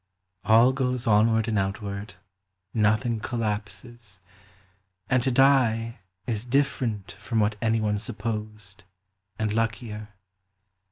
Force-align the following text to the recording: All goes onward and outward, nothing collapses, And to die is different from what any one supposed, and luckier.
All 0.43 0.73
goes 0.73 1.05
onward 1.05 1.47
and 1.47 1.59
outward, 1.59 2.15
nothing 2.73 3.19
collapses, 3.19 4.19
And 5.11 5.21
to 5.21 5.29
die 5.29 5.99
is 6.25 6.43
different 6.43 7.11
from 7.11 7.39
what 7.39 7.55
any 7.61 7.79
one 7.79 7.99
supposed, 7.99 8.83
and 9.37 9.53
luckier. 9.53 10.07